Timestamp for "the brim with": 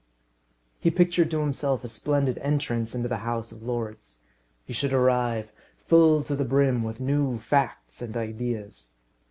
6.35-6.99